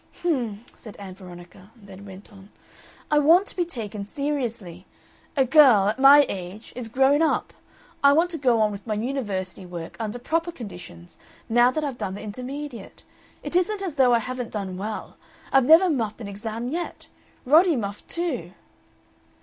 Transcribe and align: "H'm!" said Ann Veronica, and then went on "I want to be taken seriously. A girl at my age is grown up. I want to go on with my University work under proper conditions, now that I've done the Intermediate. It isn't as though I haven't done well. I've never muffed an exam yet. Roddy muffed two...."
"H'm!" 0.21 0.65
said 0.75 0.95
Ann 0.95 1.13
Veronica, 1.13 1.69
and 1.75 1.85
then 1.87 2.05
went 2.07 2.33
on 2.33 2.49
"I 3.11 3.19
want 3.19 3.45
to 3.45 3.55
be 3.55 3.63
taken 3.65 4.03
seriously. 4.03 4.87
A 5.37 5.45
girl 5.45 5.89
at 5.89 5.99
my 5.99 6.25
age 6.27 6.73
is 6.75 6.89
grown 6.89 7.21
up. 7.21 7.53
I 8.03 8.11
want 8.13 8.31
to 8.31 8.39
go 8.39 8.61
on 8.61 8.71
with 8.71 8.87
my 8.87 8.95
University 8.95 9.63
work 9.63 9.95
under 9.99 10.17
proper 10.17 10.51
conditions, 10.51 11.19
now 11.47 11.69
that 11.69 11.83
I've 11.83 11.99
done 11.99 12.15
the 12.15 12.21
Intermediate. 12.21 13.03
It 13.43 13.55
isn't 13.55 13.83
as 13.83 13.93
though 13.93 14.11
I 14.11 14.17
haven't 14.17 14.49
done 14.51 14.75
well. 14.75 15.17
I've 15.53 15.65
never 15.65 15.87
muffed 15.87 16.19
an 16.19 16.27
exam 16.27 16.69
yet. 16.69 17.05
Roddy 17.45 17.75
muffed 17.75 18.07
two...." 18.07 18.53